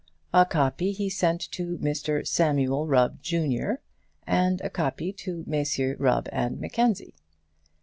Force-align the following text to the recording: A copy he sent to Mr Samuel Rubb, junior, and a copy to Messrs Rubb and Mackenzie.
A 0.33 0.45
copy 0.47 0.93
he 0.93 1.11
sent 1.11 1.41
to 1.51 1.77
Mr 1.77 2.25
Samuel 2.25 2.87
Rubb, 2.87 3.21
junior, 3.21 3.81
and 4.25 4.59
a 4.61 4.69
copy 4.71 5.13
to 5.13 5.43
Messrs 5.45 5.99
Rubb 5.99 6.27
and 6.31 6.59
Mackenzie. 6.59 7.13